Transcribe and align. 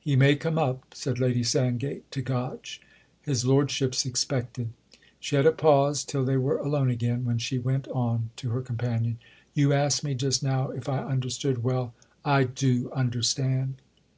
"He 0.00 0.16
may 0.16 0.36
come 0.36 0.58
up," 0.58 0.92
said 0.92 1.18
Lady 1.18 1.42
Sandgate 1.42 2.10
to 2.10 2.20
Gotch. 2.20 2.82
"His 3.22 3.46
lordship's 3.46 4.04
expected." 4.04 4.68
She 5.18 5.34
had 5.34 5.46
a 5.46 5.50
pause 5.52 6.04
till 6.04 6.26
they 6.26 6.36
were 6.36 6.58
alone 6.58 6.90
again, 6.90 7.24
when 7.24 7.38
she 7.38 7.58
went 7.58 7.88
on 7.88 8.28
to 8.36 8.50
her 8.50 8.60
companion: 8.60 9.16
"You 9.54 9.72
asked 9.72 10.04
me 10.04 10.14
just 10.14 10.42
now 10.42 10.68
if 10.72 10.90
I 10.90 10.98
understood. 10.98 11.64
Well—I 11.64 12.44
do 12.44 12.92
understand!" 12.92 13.76